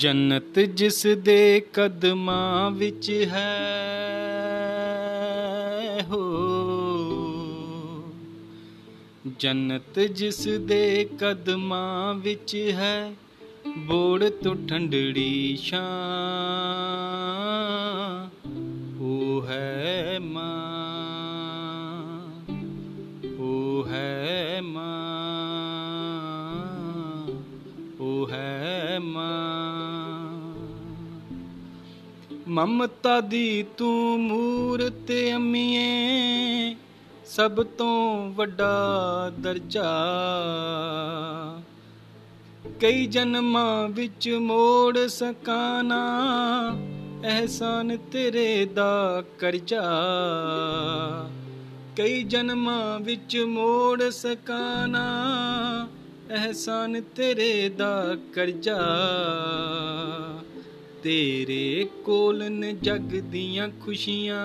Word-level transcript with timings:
ਜੰਨਤ 0.00 0.58
ਜਿਸ 0.58 1.06
ਦੇ 1.06 1.62
ਕਦਮਾਂ 1.72 2.70
ਵਿੱਚ 2.70 3.28
ਹੈ। 3.32 3.66
ਹੋ। 6.10 6.22
ਜੰਨਤ 9.38 10.00
ਜਿਸ 10.00 10.48
ਦੇ 10.48 11.08
ਕਦਮਾਂ 11.18 12.14
ਵਿੱਚ 12.14 12.56
ਹੈ, 12.56 13.14
ਬੋੜ 13.78 14.24
ਤੋਂ 14.24 14.56
ਠੰਡੜੀ 14.68 15.56
ਛਾਂ। 15.56 15.80
ਉਹ 19.00 19.46
ਹੈ 19.46 20.18
ਮਾਂ 20.22 20.70
ਉਹ 23.38 23.86
ਹੈ 23.88 24.60
ਮਾਂ 24.62 25.00
ਉਹ 28.00 28.28
ਹੈ 28.30 28.98
ਮਾਂ। 29.02 29.39
ਮਮਤਾ 32.50 33.20
ਦੀ 33.20 33.64
ਤੂੰ 33.78 34.20
ਮੂਰਤ 34.20 35.12
ਅੰਮੀਏ, 35.34 36.76
ਸਭ 37.26 37.62
ਤੋਂ 37.62 38.30
ਵੱਡਾ 38.30 39.32
ਦਰਜਾ। 39.38 39.92
ਕਈ 42.80 43.06
ਜਨਮਾਂ 43.06 43.88
ਵਿੱਚ 43.88 44.28
ਮੋੜ 44.28 44.98
ਸਕਾਨਾ 44.98 46.00
ਅਹਿਸਾਨ 47.24 47.96
ਤੇਰੇ 47.96 48.64
ਦਾ 48.64 49.24
ਕਰਜ਼ਾ। 49.38 49.82
ਕਈ 51.96 52.22
ਜਨਮਾਂ 52.22 53.00
ਵਿੱਚ 53.00 53.38
ਮੋੜ 53.38 54.02
ਸਕਾਨਾ 54.02 55.06
ਅਹਿਸਾਨ 56.30 57.00
ਤੇਰੇ 57.00 57.68
ਦਾ 57.68 58.16
ਕਰਜ਼ਾ। 58.34 58.78
ਤੇਰੇ 61.02 61.88
ਕੋਲ 62.04 62.48
ਨ 62.48 62.78
ਜਗ 62.78 63.14
ਦੀਆਂ 63.20 63.68
ਖੁਸ਼ੀਆਂ। 63.80 64.38